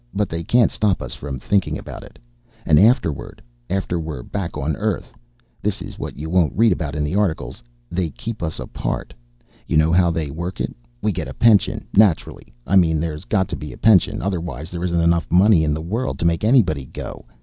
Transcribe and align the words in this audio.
But 0.15 0.29
they 0.29 0.43
can't 0.43 0.71
stop 0.71 0.99
us 0.99 1.13
from 1.13 1.37
thinking 1.37 1.77
about 1.77 2.03
it. 2.03 2.17
And 2.65 2.79
afterward, 2.79 3.39
after 3.69 3.99
we're 3.99 4.23
back 4.23 4.57
on 4.57 4.75
Earth 4.77 5.13
this 5.61 5.79
is 5.79 5.99
what 5.99 6.17
you 6.17 6.27
won't 6.27 6.57
read 6.57 6.71
about 6.71 6.95
in 6.95 7.03
the 7.03 7.13
articles 7.13 7.61
they 7.91 8.09
keep 8.09 8.41
us 8.41 8.59
apart. 8.59 9.13
You 9.67 9.77
know 9.77 9.91
how 9.91 10.09
they 10.09 10.31
work 10.31 10.59
it? 10.59 10.75
We 11.03 11.11
get 11.11 11.27
a 11.27 11.35
pension, 11.35 11.85
naturally. 11.93 12.51
I 12.65 12.77
mean 12.77 12.99
there's 12.99 13.25
got 13.25 13.47
to 13.49 13.55
be 13.55 13.73
a 13.73 13.77
pension, 13.77 14.23
otherwise 14.23 14.71
there 14.71 14.83
isn't 14.83 15.01
enough 15.01 15.29
money 15.29 15.63
in 15.63 15.71
the 15.75 15.81
world 15.81 16.17
to 16.17 16.25
make 16.25 16.43
anybody 16.43 16.85
go. 16.87 17.25